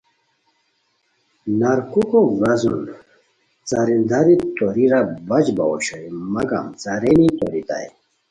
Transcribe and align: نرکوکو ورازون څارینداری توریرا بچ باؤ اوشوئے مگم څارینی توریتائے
نرکوکو 1.59 2.19
ورازون 2.39 2.77
څارینداری 3.69 4.35
توریرا 4.57 4.99
بچ 5.29 5.45
باؤ 5.57 5.69
اوشوئے 5.73 6.07
مگم 6.33 6.65
څارینی 6.81 7.27
توریتائے 7.37 7.87